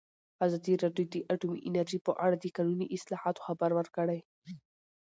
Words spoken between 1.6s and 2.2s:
انرژي په